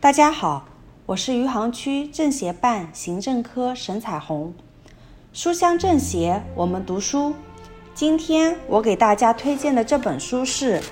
[0.00, 0.64] 大家好，
[1.06, 4.54] 我是余杭区政协办行政科沈彩虹。
[5.32, 7.34] 书香政协，我们读书。
[7.94, 10.78] 今天我给大家推荐的这本书是《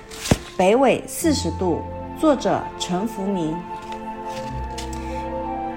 [0.57, 1.79] 北纬四十度》，
[2.19, 3.55] 作者陈福明。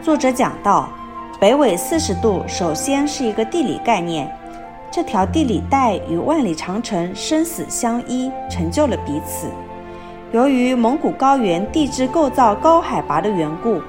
[0.02, 0.88] 作者讲到，
[1.38, 4.28] 北纬四十度首先是一个地理概念，
[4.90, 9.46] 这条地理带与万里长城生死相依，成就了彼此。
[10.32, 13.82] 由于蒙古高原地质构造高海拔的缘故，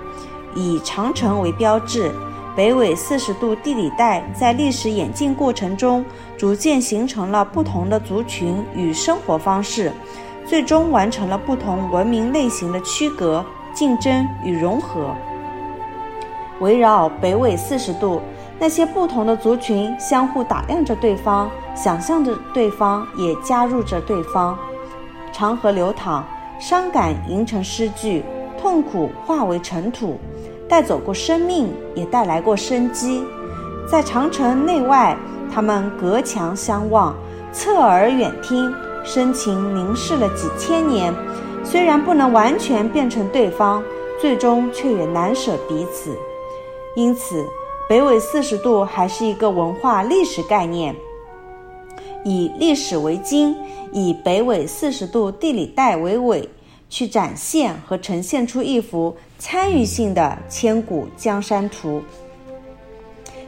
[0.55, 2.11] 以长城为标志，
[2.55, 6.03] 北纬四十度地理带在历史演进过程中，
[6.35, 9.91] 逐渐形成了不同的族群与生活方式，
[10.43, 15.13] 最终完成了不同文明类型的区隔、竞争与融合。
[16.59, 18.19] 围绕北纬四十度，
[18.57, 24.57] 那些不同的族群相互打量着对方，想象着对方，也加入着对方。
[25.41, 26.23] 长河流淌，
[26.59, 28.23] 伤感吟成诗句，
[28.61, 30.19] 痛苦化为尘土，
[30.69, 33.23] 带走过生命，也带来过生机。
[33.89, 35.17] 在长城内外，
[35.51, 37.15] 他们隔墙相望，
[37.51, 38.71] 侧耳远听，
[39.03, 41.11] 深情凝视了几千年。
[41.63, 43.83] 虽然不能完全变成对方，
[44.19, 46.15] 最终却也难舍彼此。
[46.93, 47.43] 因此，
[47.89, 50.95] 北纬四十度还是一个文化历史概念。
[52.23, 53.55] 以历史为经，
[53.91, 56.47] 以北纬四十度地理带为纬，
[56.89, 62.01] 去展现和呈现出一幅参与性的千古江山图。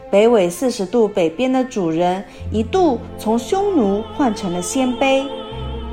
[0.09, 5.25] 北纬四十度北边的主人一度从匈奴换成了鲜卑、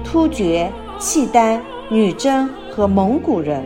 [0.05, 3.64] 突厥、契丹、女真和蒙古人，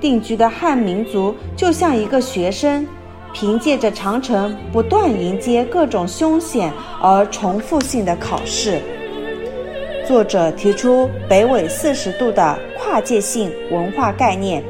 [0.00, 2.86] 定居的汉民族就像一个学生。
[3.32, 8.80] 凭借着长城不断迎接各种凶险而重复性的考试，
[10.06, 14.62] 作者提出北纬四十度的跨界性文化概念，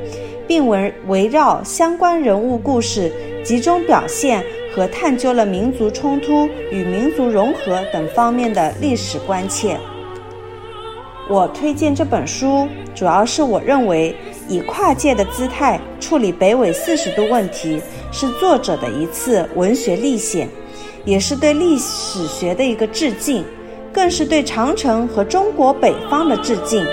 [0.46, 3.12] 并围围绕相关人物故事
[3.44, 9.76] 集中表现和探究了民族冲突与民族融合等方面的历史关切。
[11.28, 14.14] 我推荐这本书，主要是我认为
[14.52, 17.80] 以跨界的姿态处理北纬四十度问题。
[18.14, 20.46] 是作者的一次文学历险，
[21.06, 23.42] 也是对历史学的一个致敬，
[23.90, 26.86] 更是对长城和中国北方的致敬。